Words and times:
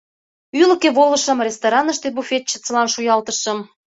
Ӱлыкӧ 0.61 0.89
волышым, 0.97 1.37
рестораныште 1.47 2.07
буфетчицылан 2.15 2.87
шуялтышым. 2.93 3.59